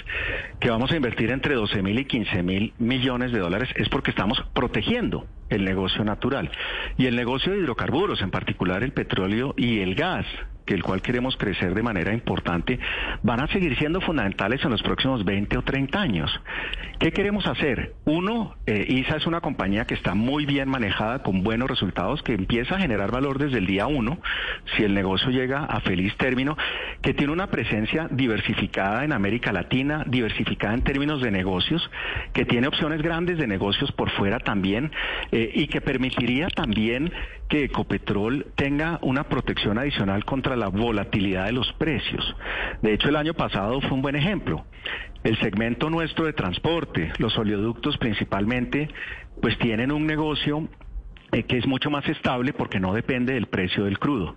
que 0.59 0.71
vamos 0.71 0.91
a 0.91 0.97
invertir 0.97 1.31
entre 1.31 1.55
12 1.55 1.83
mil 1.83 1.99
y 1.99 2.05
15 2.07 2.43
mil 2.43 2.73
millones 2.79 3.33
de 3.33 3.41
dólares, 3.41 3.69
es 3.77 3.89
porque 3.89 4.11
estamos 4.11 4.43
protegiendo 4.55 5.27
el 5.51 5.65
negocio 5.65 6.05
natural. 6.05 6.51
Y 6.97 7.07
el 7.07 7.17
negocio 7.17 7.53
de 7.53 7.59
hidrocarburos, 7.59 8.23
en 8.23 8.31
particular 8.31 8.83
el 8.83 8.93
petróleo 8.93 9.55
y 9.57 9.81
el 9.81 9.95
gas, 9.95 10.27
que 10.65 10.75
el 10.75 10.83
cual 10.83 11.03
queremos 11.03 11.37
crecer 11.37 11.75
de 11.75 11.83
manera 11.83 12.13
importante, 12.13 12.79
van 13.23 13.41
a 13.41 13.49
seguir 13.49 13.77
siendo 13.77 14.01
fundamentales 14.01 14.65
en 14.65 14.71
los 14.71 14.83
próximos 14.83 15.25
20 15.25 15.59
o 15.59 15.63
30 15.63 16.01
años. 16.01 16.31
¿Qué 16.99 17.13
queremos 17.13 17.47
hacer? 17.47 17.95
Uno, 18.05 18.57
eh, 18.67 18.87
ISA 18.89 19.17
es 19.17 19.27
una 19.27 19.41
compañía 19.41 19.85
que 19.85 19.95
está 19.95 20.15
muy 20.15 20.47
bien 20.47 20.69
manejada, 20.69 21.23
con 21.23 21.43
buenos 21.43 21.69
resultados, 21.69 22.23
que 22.23 22.33
empieza 22.33 22.77
a 22.77 22.79
generar 22.79 23.11
valor 23.11 23.39
desde 23.39 23.59
el 23.59 23.67
día 23.67 23.87
uno, 23.87 24.19
si 24.77 24.85
el 24.85 24.95
negocio 24.95 25.31
llega 25.31 25.65
a 25.65 25.81
feliz 25.81 26.17
término, 26.17 26.57
que 27.03 27.15
tiene 27.15 27.33
una 27.33 27.49
presencia 27.49 28.09
diversificada 28.11 29.05
en 29.05 29.13
América 29.13 29.53
Latina, 29.53 30.05
diversificada 30.07 30.75
en 30.75 30.83
términos 30.83 31.21
de 31.21 31.31
negocios, 31.31 31.91
que 32.33 32.45
tiene 32.45 32.69
opciones 32.69 33.03
grandes 33.03 33.39
de 33.39 33.47
negocios 33.47 33.93
por 33.93 34.11
fuera 34.11 34.39
también, 34.39 34.91
eh, 35.33 35.51
y 35.55 35.67
que 35.67 35.81
permitiría 35.81 36.49
también 36.49 37.13
que 37.49 37.65
Ecopetrol 37.65 38.47
tenga 38.57 38.99
una 39.03 39.25
protección 39.25 39.79
adicional 39.79 40.25
contra 40.25 40.57
la 40.57 40.69
volatilidad 40.69 41.47
de 41.47 41.53
los 41.53 41.73
precios. 41.75 42.35
De 42.83 42.93
hecho, 42.95 43.09
el 43.09 43.17
año 43.17 43.35
pasado 43.35 43.81
fue 43.81 43.93
un 43.93 44.03
buen 44.03 44.17
ejemplo. 44.17 44.65
El 45.23 45.39
segmento 45.41 45.91
nuestro 45.91 46.27
de 46.27 46.33
transporte, 46.33 47.13
los 47.19 47.37
oleoductos 47.39 47.97
principalmente, 47.99 48.89
pues 49.41 49.59
tienen 49.59 49.93
un 49.93 50.07
negocio 50.07 50.69
eh, 51.33 51.45
que 51.45 51.59
es 51.59 51.67
mucho 51.67 51.91
más 51.91 52.07
estable 52.09 52.53
porque 52.53 52.79
no 52.79 52.95
depende 52.95 53.35
del 53.35 53.47
precio 53.47 53.85
del 53.85 53.99
crudo. 53.99 54.37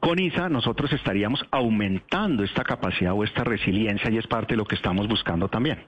Con 0.00 0.18
ISA 0.18 0.48
nosotros 0.48 0.92
estaríamos 0.92 1.44
aumentando 1.50 2.44
esta 2.44 2.64
capacidad 2.64 3.12
o 3.14 3.24
esta 3.24 3.44
resiliencia 3.44 4.10
y 4.10 4.18
es 4.18 4.26
parte 4.26 4.54
de 4.54 4.58
lo 4.58 4.66
que 4.66 4.74
estamos 4.74 5.08
buscando 5.08 5.48
también. 5.48 5.86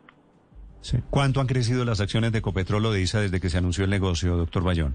¿Cuánto 1.11 1.40
han 1.40 1.46
crecido 1.46 1.85
las 1.85 2.00
acciones 2.00 2.32
de 2.32 2.38
Ecopetrol 2.38 2.87
o 2.87 2.92
de 2.92 3.02
ISA 3.02 3.20
desde 3.20 3.40
que 3.40 3.50
se 3.50 3.58
anunció 3.58 3.85
el 3.85 3.90
negocio, 3.90 4.37
doctor 4.37 4.62
Bayón? 4.62 4.94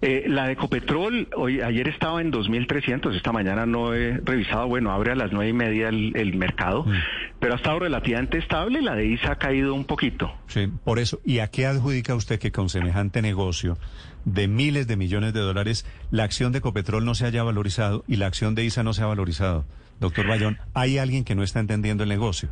Eh, 0.00 0.26
la 0.28 0.46
de 0.46 0.52
Ecopetrol, 0.52 1.28
hoy, 1.34 1.60
ayer 1.60 1.88
estaba 1.88 2.20
en 2.20 2.30
2.300, 2.30 3.16
esta 3.16 3.32
mañana 3.32 3.66
no 3.66 3.94
he 3.94 4.18
revisado, 4.18 4.68
bueno, 4.68 4.92
abre 4.92 5.10
a 5.10 5.16
las 5.16 5.32
nueve 5.32 5.50
y 5.50 5.52
media 5.52 5.88
el, 5.88 6.36
mercado, 6.36 6.84
mm. 6.84 6.92
pero 7.40 7.54
ha 7.54 7.56
estado 7.56 7.80
relativamente 7.80 8.38
estable, 8.38 8.80
la 8.80 8.94
de 8.94 9.06
ISA 9.06 9.32
ha 9.32 9.36
caído 9.36 9.74
un 9.74 9.84
poquito. 9.84 10.32
Sí, 10.46 10.68
por 10.84 11.00
eso. 11.00 11.20
¿Y 11.24 11.40
a 11.40 11.48
qué 11.48 11.66
adjudica 11.66 12.14
usted 12.14 12.38
que 12.38 12.52
con 12.52 12.68
semejante 12.68 13.22
negocio 13.22 13.76
de 14.24 14.46
miles 14.46 14.86
de 14.86 14.96
millones 14.96 15.32
de 15.32 15.40
dólares, 15.40 15.84
la 16.12 16.22
acción 16.22 16.52
de 16.52 16.58
Ecopetrol 16.58 17.04
no 17.04 17.16
se 17.16 17.26
haya 17.26 17.42
valorizado 17.42 18.04
y 18.06 18.16
la 18.16 18.26
acción 18.26 18.54
de 18.54 18.64
ISA 18.64 18.84
no 18.84 18.92
se 18.92 19.02
ha 19.02 19.06
valorizado? 19.06 19.66
Doctor 19.98 20.28
Bayón, 20.28 20.58
¿hay 20.74 20.98
alguien 20.98 21.24
que 21.24 21.34
no 21.34 21.42
está 21.42 21.58
entendiendo 21.58 22.04
el 22.04 22.08
negocio? 22.08 22.50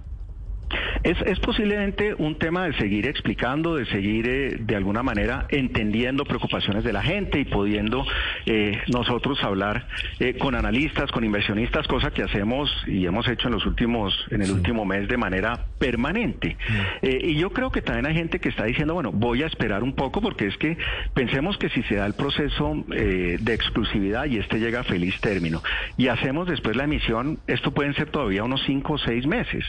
Es, 1.07 1.39
posiblemente 1.39 2.15
un 2.19 2.37
tema 2.37 2.65
de 2.65 2.73
seguir 2.79 3.07
explicando, 3.07 3.77
de 3.77 3.87
seguir 3.87 4.29
eh, 4.29 4.57
de 4.59 4.75
alguna 4.75 5.05
manera 5.05 5.47
entendiendo 5.51 6.25
preocupaciones 6.25 6.83
de 6.83 6.93
la 6.93 7.01
gente 7.01 7.39
y 7.39 7.45
pudiendo 7.45 8.05
eh, 8.45 8.81
nosotros 8.89 9.39
hablar 9.45 9.87
eh, 10.19 10.37
con 10.37 10.57
analistas, 10.57 11.13
con 11.13 11.23
inversionistas, 11.23 11.87
cosa 11.87 12.11
que 12.11 12.25
hacemos 12.25 12.69
y 12.89 13.07
hemos 13.07 13.29
hecho 13.29 13.47
en 13.47 13.55
los 13.55 13.67
últimos, 13.67 14.13
en 14.33 14.43
el 14.43 14.51
último 14.51 14.85
mes 14.85 15.07
de 15.07 15.17
manera 15.17 15.67
permanente. 15.79 16.57
y 17.03 17.37
yo 17.37 17.51
creo 17.51 17.71
que 17.71 17.83
también 17.83 18.07
hay 18.07 18.15
gente 18.15 18.41
que 18.41 18.49
está 18.49 18.65
diciendo, 18.65 18.95
bueno, 18.95 19.13
voy 19.13 19.45
a 19.45 19.47
esperar 19.47 19.85
un 19.85 19.95
poco 19.95 20.21
porque 20.21 20.49
es 20.49 20.57
que 20.57 20.77
pensemos 21.15 21.57
que 21.57 21.69
si 21.69 21.85
se 21.85 21.95
da 21.95 22.07
el 22.07 22.15
proceso 22.15 22.85
de 22.89 23.55
exclusividad 23.55 24.25
y 24.25 24.39
este 24.39 24.59
llega 24.59 24.81
a 24.81 24.85
feliz 24.85 25.21
término 25.21 25.63
y 25.97 26.09
hacemos 26.09 26.49
después 26.49 26.75
la 26.75 26.85
emisión, 26.85 27.39
esto 27.47 27.71
pueden 27.71 27.95
ser 27.95 28.11
todavía 28.11 28.43
unos 28.43 28.65
cinco 28.67 28.95
o 28.95 28.99
seis 28.99 29.25
meses. 29.25 29.65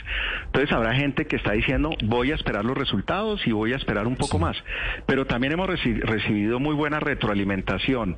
Entonces 0.48 0.72
habrá 0.72 0.96
gente 0.96 1.27
que 1.28 1.36
está 1.36 1.52
diciendo 1.52 1.92
voy 2.04 2.32
a 2.32 2.36
esperar 2.36 2.66
los 2.66 2.78
resultados 2.78 3.46
y 3.46 3.52
voy 3.52 3.74
a 3.74 3.78
esperar 3.78 4.08
un 4.08 4.16
poco 4.16 4.40
más. 4.40 4.58
Pero 5.06 5.26
también 5.26 5.54
hemos 5.54 5.70
recibido 5.70 6.60
muy 6.60 6.76
buena 6.76 7.00
retroalimentación 7.00 8.18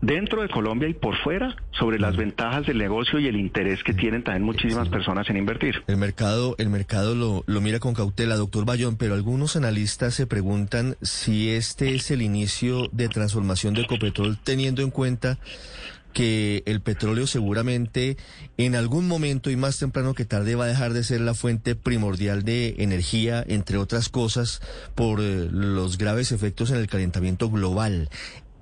dentro 0.00 0.42
de 0.42 0.48
Colombia 0.48 0.88
y 0.88 0.94
por 0.94 1.16
fuera 1.22 1.56
sobre 1.72 1.98
las 1.98 2.16
ventajas 2.16 2.66
del 2.66 2.78
negocio 2.78 3.18
y 3.18 3.26
el 3.26 3.36
interés 3.36 3.82
que 3.82 3.94
tienen 3.94 4.22
también 4.22 4.44
muchísimas 4.44 4.88
personas 4.88 5.28
en 5.30 5.36
invertir. 5.36 5.82
El 5.86 5.96
mercado, 5.96 6.54
el 6.58 6.68
mercado 6.68 7.14
lo, 7.14 7.42
lo 7.46 7.60
mira 7.60 7.80
con 7.80 7.94
cautela, 7.94 8.36
doctor 8.36 8.64
Bayón, 8.64 8.96
pero 8.96 9.14
algunos 9.14 9.56
analistas 9.56 10.14
se 10.14 10.26
preguntan 10.26 10.96
si 11.00 11.50
este 11.50 11.94
es 11.94 12.10
el 12.10 12.22
inicio 12.22 12.88
de 12.92 13.08
transformación 13.08 13.74
de 13.74 13.82
Ecopetrol 13.82 14.38
teniendo 14.42 14.82
en 14.82 14.90
cuenta 14.90 15.38
que 16.14 16.62
el 16.64 16.80
petróleo 16.80 17.26
seguramente 17.26 18.16
en 18.56 18.74
algún 18.74 19.06
momento 19.06 19.50
y 19.50 19.56
más 19.56 19.78
temprano 19.78 20.14
que 20.14 20.24
tarde 20.24 20.54
va 20.54 20.64
a 20.64 20.68
dejar 20.68 20.94
de 20.94 21.04
ser 21.04 21.20
la 21.20 21.34
fuente 21.34 21.74
primordial 21.74 22.44
de 22.44 22.76
energía, 22.78 23.44
entre 23.46 23.76
otras 23.76 24.08
cosas, 24.08 24.62
por 24.94 25.20
eh, 25.20 25.48
los 25.50 25.98
graves 25.98 26.32
efectos 26.32 26.70
en 26.70 26.78
el 26.78 26.86
calentamiento 26.86 27.50
global. 27.50 28.08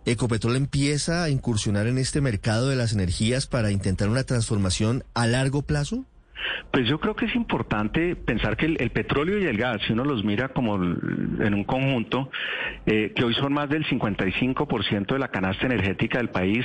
¿Ecopetrol 0.04 0.56
empieza 0.56 1.22
a 1.22 1.30
incursionar 1.30 1.86
en 1.86 1.98
este 1.98 2.20
mercado 2.20 2.68
de 2.68 2.74
las 2.74 2.92
energías 2.92 3.46
para 3.46 3.70
intentar 3.70 4.08
una 4.08 4.24
transformación 4.24 5.04
a 5.14 5.28
largo 5.28 5.62
plazo? 5.62 6.04
Pues 6.70 6.88
yo 6.88 6.98
creo 6.98 7.14
que 7.14 7.26
es 7.26 7.34
importante 7.34 8.16
pensar 8.16 8.56
que 8.56 8.66
el, 8.66 8.90
petróleo 8.90 9.38
y 9.38 9.44
el 9.44 9.56
gas, 9.56 9.80
si 9.86 9.92
uno 9.92 10.04
los 10.04 10.24
mira 10.24 10.48
como 10.48 10.76
en 10.76 11.54
un 11.54 11.64
conjunto, 11.64 12.30
eh, 12.86 13.12
que 13.14 13.24
hoy 13.24 13.34
son 13.34 13.52
más 13.52 13.68
del 13.68 13.84
55% 13.86 15.06
de 15.06 15.18
la 15.18 15.28
canasta 15.28 15.66
energética 15.66 16.18
del 16.18 16.30
país, 16.30 16.64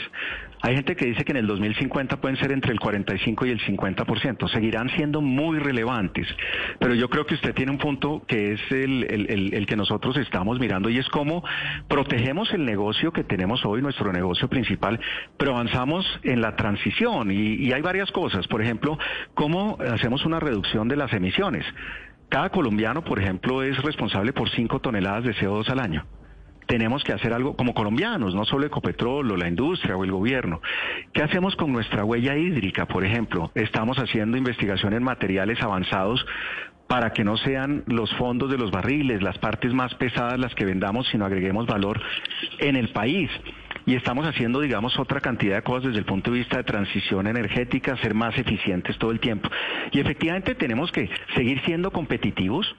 hay 0.61 0.75
gente 0.75 0.95
que 0.95 1.05
dice 1.05 1.23
que 1.23 1.31
en 1.31 1.37
el 1.37 1.47
2050 1.47 2.19
pueden 2.19 2.37
ser 2.37 2.51
entre 2.51 2.71
el 2.71 2.79
45 2.79 3.45
y 3.45 3.51
el 3.51 3.59
50%. 3.59 4.51
Seguirán 4.51 4.89
siendo 4.89 5.21
muy 5.21 5.59
relevantes. 5.59 6.27
Pero 6.79 6.95
yo 6.95 7.09
creo 7.09 7.25
que 7.25 7.35
usted 7.35 7.53
tiene 7.53 7.71
un 7.71 7.77
punto 7.77 8.23
que 8.27 8.53
es 8.53 8.61
el, 8.71 9.65
que 9.67 9.75
nosotros 9.75 10.17
estamos 10.17 10.59
mirando 10.59 10.89
y 10.89 10.97
es 10.97 11.07
cómo 11.09 11.43
protegemos 11.87 12.51
el 12.53 12.65
negocio 12.65 13.11
que 13.11 13.23
tenemos 13.23 13.65
hoy, 13.65 13.81
nuestro 13.81 14.11
negocio 14.11 14.47
principal, 14.47 14.99
pero 15.37 15.51
avanzamos 15.51 16.05
en 16.23 16.41
la 16.41 16.55
transición. 16.55 17.31
Y, 17.31 17.55
y 17.55 17.73
hay 17.73 17.81
varias 17.81 18.11
cosas. 18.11 18.47
Por 18.47 18.61
ejemplo, 18.61 18.97
cómo 19.35 19.66
hacemos 19.91 20.25
una 20.25 20.39
reducción 20.39 20.87
de 20.87 20.95
las 20.95 21.11
emisiones. 21.13 21.65
Cada 22.29 22.49
colombiano, 22.49 23.03
por 23.03 23.19
ejemplo, 23.19 23.63
es 23.63 23.77
responsable 23.81 24.33
por 24.33 24.49
5 24.49 24.79
toneladas 24.79 25.23
de 25.23 25.33
CO2 25.35 25.69
al 25.69 25.79
año 25.79 26.05
tenemos 26.67 27.03
que 27.03 27.13
hacer 27.13 27.33
algo 27.33 27.55
como 27.55 27.73
colombianos, 27.73 28.35
no 28.35 28.45
solo 28.45 28.67
Ecopetrol 28.67 29.31
o 29.31 29.37
la 29.37 29.47
industria 29.47 29.95
o 29.95 30.03
el 30.03 30.11
gobierno. 30.11 30.61
¿Qué 31.13 31.23
hacemos 31.23 31.55
con 31.55 31.71
nuestra 31.71 32.03
huella 32.03 32.35
hídrica, 32.35 32.85
por 32.85 33.03
ejemplo? 33.03 33.51
Estamos 33.55 33.97
haciendo 33.97 34.37
investigación 34.37 34.93
en 34.93 35.03
materiales 35.03 35.61
avanzados 35.61 36.23
para 36.87 37.11
que 37.11 37.23
no 37.23 37.35
sean 37.37 37.83
los 37.87 38.13
fondos 38.15 38.49
de 38.49 38.57
los 38.57 38.71
barriles, 38.71 39.21
las 39.21 39.37
partes 39.39 39.73
más 39.73 39.93
pesadas 39.95 40.39
las 40.39 40.53
que 40.55 40.65
vendamos, 40.65 41.07
sino 41.09 41.25
agreguemos 41.25 41.65
valor 41.65 42.01
en 42.59 42.75
el 42.75 42.89
país. 42.89 43.29
Y 43.87 43.95
estamos 43.95 44.27
haciendo, 44.27 44.59
digamos, 44.59 44.99
otra 44.99 45.21
cantidad 45.21 45.55
de 45.55 45.61
cosas 45.61 45.85
desde 45.85 45.99
el 45.99 46.05
punto 46.05 46.29
de 46.29 46.39
vista 46.39 46.57
de 46.57 46.65
transición 46.65 47.25
energética, 47.25 47.95
ser 47.97 48.13
más 48.13 48.37
eficientes 48.37 48.97
todo 48.97 49.11
el 49.11 49.21
tiempo. 49.21 49.49
Y 49.93 50.01
efectivamente 50.01 50.55
tenemos 50.55 50.91
que 50.91 51.09
seguir 51.35 51.61
siendo 51.63 51.89
competitivos, 51.91 52.75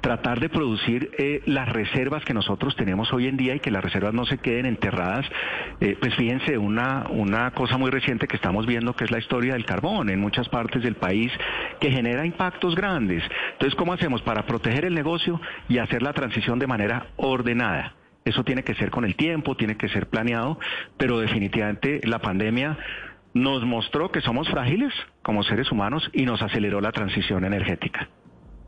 tratar 0.00 0.40
de 0.40 0.48
producir 0.48 1.12
eh, 1.16 1.42
las 1.46 1.68
reservas 1.68 2.24
que 2.24 2.34
nosotros 2.34 2.74
tenemos 2.74 3.12
hoy 3.12 3.28
en 3.28 3.36
día 3.36 3.54
y 3.54 3.60
que 3.60 3.70
las 3.70 3.84
reservas 3.84 4.14
no 4.14 4.26
se 4.26 4.38
queden 4.38 4.66
enterradas. 4.66 5.24
Eh, 5.80 5.96
pues 6.00 6.16
fíjense, 6.16 6.58
una, 6.58 7.06
una 7.08 7.52
cosa 7.52 7.78
muy 7.78 7.92
reciente 7.92 8.26
que 8.26 8.34
estamos 8.34 8.66
viendo 8.66 8.96
que 8.96 9.04
es 9.04 9.12
la 9.12 9.20
historia 9.20 9.52
del 9.52 9.64
carbón 9.64 10.10
en 10.10 10.18
muchas 10.18 10.48
partes 10.48 10.82
del 10.82 10.96
país 10.96 11.30
que 11.78 11.92
genera 11.92 12.26
impactos 12.26 12.74
grandes. 12.74 13.22
Entonces, 13.52 13.76
¿cómo 13.76 13.92
hacemos 13.92 14.22
para 14.22 14.44
proteger 14.44 14.86
el 14.86 14.94
negocio 14.94 15.40
y 15.68 15.78
hacer 15.78 16.02
la 16.02 16.12
transición 16.12 16.58
de 16.58 16.66
manera 16.66 17.06
ordenada? 17.16 17.97
Eso 18.28 18.44
tiene 18.44 18.62
que 18.62 18.74
ser 18.74 18.90
con 18.90 19.04
el 19.04 19.16
tiempo, 19.16 19.56
tiene 19.56 19.76
que 19.76 19.88
ser 19.88 20.08
planeado, 20.08 20.58
pero 20.98 21.18
definitivamente 21.18 22.00
la 22.04 22.18
pandemia 22.18 22.76
nos 23.32 23.64
mostró 23.64 24.10
que 24.10 24.20
somos 24.20 24.48
frágiles 24.48 24.92
como 25.22 25.42
seres 25.42 25.70
humanos 25.72 26.10
y 26.12 26.24
nos 26.24 26.42
aceleró 26.42 26.80
la 26.80 26.92
transición 26.92 27.44
energética. 27.44 28.08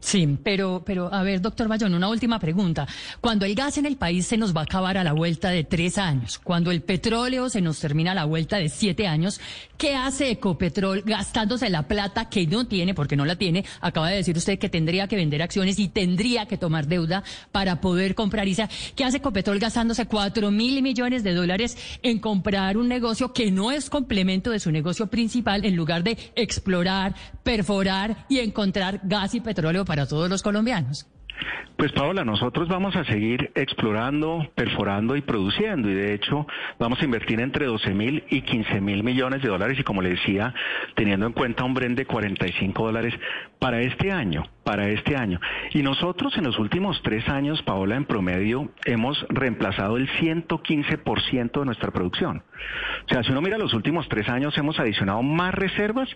Sí, 0.01 0.39
pero, 0.43 0.83
pero 0.85 1.13
a 1.13 1.23
ver, 1.23 1.43
doctor 1.43 1.69
Bayón, 1.69 1.93
una 1.93 2.09
última 2.09 2.41
pregunta. 2.41 2.89
Cuando 3.21 3.45
el 3.45 3.55
gas 3.55 3.77
en 3.77 3.85
el 3.85 3.97
país 3.97 4.27
se 4.27 4.39
nos 4.39 4.57
va 4.57 4.63
a 4.63 4.65
acabar 4.65 4.97
a 4.97 5.05
la 5.05 5.13
vuelta 5.13 5.51
de 5.51 5.63
tres 5.63 5.99
años, 5.99 6.39
cuando 6.39 6.71
el 6.71 6.81
petróleo 6.83 7.51
se 7.51 7.61
nos 7.61 7.79
termina 7.79 8.13
a 8.13 8.15
la 8.15 8.25
vuelta 8.25 8.57
de 8.57 8.71
siete 8.71 9.07
años, 9.07 9.41
¿qué 9.77 9.95
hace 9.95 10.31
Ecopetrol 10.31 11.03
gastándose 11.03 11.69
la 11.69 11.83
plata 11.87 12.31
que 12.31 12.47
no 12.47 12.67
tiene, 12.67 12.95
porque 12.95 13.15
no 13.15 13.27
la 13.27 13.37
tiene? 13.37 13.67
Acaba 13.83 14.09
de 14.09 14.17
decir 14.17 14.37
usted 14.37 14.59
que 14.59 14.71
tendría 14.71 15.07
que 15.07 15.17
vender 15.17 15.43
acciones 15.43 15.79
y 15.79 15.89
tendría 15.89 16.47
que 16.47 16.57
tomar 16.57 16.87
deuda 16.87 17.23
para 17.53 17.83
poder 17.83 18.15
comprar 18.15 18.49
ISA. 18.49 18.71
¿Qué 18.97 19.05
hace 19.05 19.19
Ecopetrol 19.19 19.59
gastándose 19.59 20.07
cuatro 20.07 20.51
mil 20.51 20.83
millones 20.83 21.23
de 21.23 21.35
dólares 21.35 21.77
en 22.03 22.21
comprar 22.21 22.79
un 22.79 22.89
negocio 22.89 23.35
que 23.35 23.51
no 23.51 23.71
es 23.71 23.91
complemento 23.91 24.51
de 24.51 24.61
su 24.61 24.73
negocio 24.73 25.09
principal 25.09 25.67
en 25.67 25.77
lugar 25.77 26.03
de 26.03 26.17
explorar, 26.37 27.15
perforar 27.43 28.25
y 28.31 28.39
encontrar 28.39 29.01
gas 29.05 29.35
y 29.35 29.41
petróleo 29.41 29.85
para 29.91 30.07
todos 30.07 30.31
los 30.31 30.41
colombianos. 30.45 31.05
Pues 31.77 31.91
Paola, 31.91 32.25
nosotros 32.25 32.69
vamos 32.69 32.95
a 32.95 33.05
seguir 33.07 33.51
explorando, 33.57 34.49
perforando 34.55 35.17
y 35.17 35.21
produciendo 35.21 35.91
y 35.91 35.95
de 35.95 36.15
hecho 36.15 36.47
vamos 36.79 37.01
a 37.01 37.05
invertir 37.05 37.41
entre 37.41 37.67
12 37.67 37.93
mil 37.93 38.23
y 38.31 38.43
15 38.43 38.81
mil 38.81 39.03
millones 39.03 39.43
de 39.43 39.49
dólares 39.49 39.81
y 39.81 39.83
como 39.83 40.01
le 40.01 40.11
decía, 40.11 40.55
teniendo 40.95 41.27
en 41.27 41.33
cuenta 41.33 41.65
un 41.65 41.75
Brent 41.75 41.99
de 41.99 42.07
45 42.07 42.85
dólares 42.85 43.15
para 43.59 43.81
este 43.81 44.13
año, 44.13 44.45
para 44.63 44.91
este 44.91 45.17
año. 45.17 45.41
Y 45.73 45.83
nosotros 45.83 46.37
en 46.37 46.45
los 46.45 46.57
últimos 46.61 47.03
tres 47.03 47.29
años, 47.29 47.61
Paola, 47.63 47.97
en 47.97 48.05
promedio 48.05 48.71
hemos 48.85 49.27
reemplazado 49.29 49.97
el 49.97 50.09
115% 50.21 51.59
de 51.59 51.67
nuestra 51.67 51.91
producción. 51.91 52.45
O 53.07 53.09
sea, 53.09 53.25
si 53.25 53.33
uno 53.33 53.41
mira 53.41 53.59
los 53.59 53.75
últimos 53.75 54.09
tres 54.09 54.29
años 54.29 54.57
hemos 54.57 54.79
adicionado 54.79 55.25
más 55.25 55.53
reservas 55.53 56.09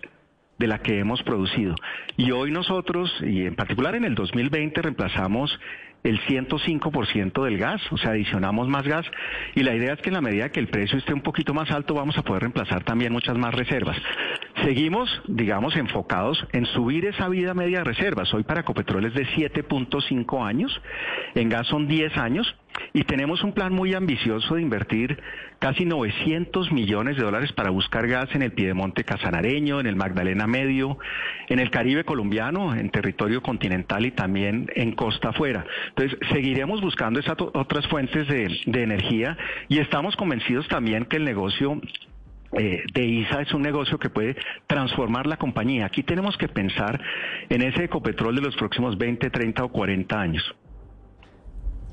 de 0.57 0.67
la 0.67 0.79
que 0.79 0.99
hemos 0.99 1.21
producido. 1.23 1.75
Y 2.17 2.31
hoy 2.31 2.51
nosotros, 2.51 3.11
y 3.21 3.45
en 3.45 3.55
particular 3.55 3.95
en 3.95 4.05
el 4.05 4.15
2020, 4.15 4.81
reemplazamos 4.81 5.57
el 6.05 6.21
105% 6.21 7.43
del 7.43 7.57
gas, 7.57 7.81
o 7.91 7.97
sea, 7.97 8.11
adicionamos 8.11 8.67
más 8.67 8.83
gas 8.83 9.05
y 9.55 9.63
la 9.63 9.75
idea 9.75 9.93
es 9.93 10.01
que 10.01 10.09
en 10.09 10.13
la 10.13 10.21
medida 10.21 10.49
que 10.49 10.59
el 10.59 10.67
precio 10.67 10.99
esté 10.99 11.13
un 11.13 11.21
poquito 11.21 11.53
más 11.55 11.71
alto 11.71 11.95
vamos 11.95 12.15
a 12.17 12.21
poder 12.21 12.43
reemplazar 12.43 12.83
también 12.83 13.11
muchas 13.11 13.35
más 13.37 13.53
reservas. 13.55 13.97
Seguimos, 14.63 15.09
digamos, 15.27 15.75
enfocados 15.75 16.45
en 16.53 16.67
subir 16.67 17.05
esa 17.05 17.27
vida 17.27 17.55
media 17.55 17.79
de 17.79 17.85
reservas. 17.85 18.31
Hoy 18.35 18.43
para 18.43 18.63
Copetrol 18.63 19.05
es 19.05 19.15
de 19.15 19.25
7.5 19.25 20.45
años, 20.45 20.79
en 21.33 21.49
gas 21.49 21.67
son 21.67 21.87
10 21.87 22.15
años 22.17 22.55
y 22.95 23.03
tenemos 23.03 23.43
un 23.43 23.51
plan 23.51 23.73
muy 23.73 23.93
ambicioso 23.93 24.55
de 24.55 24.61
invertir 24.61 25.21
casi 25.59 25.83
900 25.83 26.71
millones 26.71 27.17
de 27.17 27.23
dólares 27.23 27.51
para 27.51 27.69
buscar 27.69 28.07
gas 28.07 28.33
en 28.33 28.41
el 28.41 28.53
Piedemonte 28.53 29.03
Casanareño, 29.03 29.81
en 29.81 29.87
el 29.87 29.97
Magdalena 29.97 30.47
Medio, 30.47 30.97
en 31.49 31.59
el 31.59 31.71
Caribe 31.71 32.05
colombiano, 32.05 32.73
en 32.73 32.89
territorio 32.89 33.43
continental 33.43 34.05
y 34.05 34.11
también 34.11 34.71
en 34.75 34.93
costa 34.93 35.29
afuera. 35.29 35.65
Entonces, 35.89 36.17
seguiremos 36.31 36.79
buscando 36.79 37.19
esas 37.19 37.35
otras 37.37 37.85
fuentes 37.87 38.29
de, 38.29 38.81
energía 38.81 39.37
y 39.67 39.79
estamos 39.79 40.15
convencidos 40.15 40.65
también 40.69 41.03
que 41.03 41.17
el 41.17 41.25
negocio 41.25 41.81
eh, 42.57 42.81
de 42.93 43.05
ISA 43.05 43.41
es 43.41 43.53
un 43.53 43.61
negocio 43.61 43.99
que 43.99 44.09
puede 44.09 44.37
transformar 44.67 45.27
la 45.27 45.35
compañía. 45.35 45.85
Aquí 45.85 46.01
tenemos 46.01 46.37
que 46.37 46.47
pensar 46.47 47.01
en 47.49 47.61
ese 47.61 47.83
ecopetrol 47.83 48.35
de 48.35 48.41
los 48.41 48.55
próximos 48.55 48.97
20, 48.97 49.29
30 49.29 49.65
o 49.65 49.67
40 49.67 50.17
años. 50.17 50.55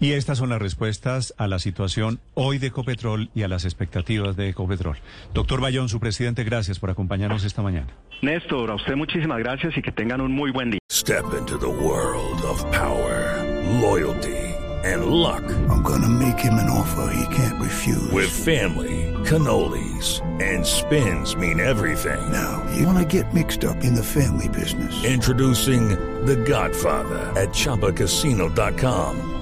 Y 0.03 0.15
estas 0.15 0.39
son 0.39 0.49
las 0.49 0.61
respuestas 0.61 1.33
a 1.39 1.47
la 1.47 1.61
situación 1.61 2.19
hoy 2.35 2.59
de 2.59 2.67
Ecopetrol 2.67 3.31
y 3.37 3.45
a 3.45 3.49
las 3.49 3.65
expectativas 3.65 4.35
de 4.35 4.49
Ecopetrol. 4.49 4.97
Doctor 5.33 5.61
Bayón, 5.61 5.89
su 5.89 6.01
presidente, 6.01 6.43
gracias 6.43 6.81
por 6.81 6.91
acompañarnos 6.91 7.45
esta 7.45 7.63
mañana. 7.63 7.87
Néstor, 8.21 8.73
a 8.73 8.75
usted 8.75 8.97
muchísimas 8.97 9.39
gracias 9.39 9.79
y 9.79 9.81
que 9.81 9.93
tengan 9.93 10.21
un 10.21 10.33
muy 10.33 10.51
buen 10.51 10.73
día. 10.73 10.81
Step 10.91 11.23
into 11.39 11.57
the 11.57 11.69
world 11.69 12.43
of 12.43 12.61
power, 12.73 13.45
loyalty 13.81 14.57
and 14.83 15.07
luck. 15.07 15.45
I'm 15.71 15.85
gonna 15.85 16.09
make 16.09 16.37
him 16.41 16.55
an 16.55 16.69
offer 16.69 17.15
he 17.15 17.37
can't 17.37 17.63
refuse. 17.63 18.11
With 18.11 18.29
family, 18.29 19.15
cannolis 19.25 20.21
and 20.43 20.67
spins 20.67 21.37
mean 21.37 21.61
everything. 21.61 22.21
Now, 22.33 22.61
you 22.77 22.87
wanna 22.89 23.05
get 23.05 23.33
mixed 23.33 23.65
up 23.65 23.85
in 23.85 23.95
the 23.95 24.03
family 24.03 24.49
business. 24.49 25.05
Introducing 25.05 25.91
The 26.27 26.35
Godfather 26.45 27.21
at 27.41 27.51
ChumbaCasino.com. 27.51 29.42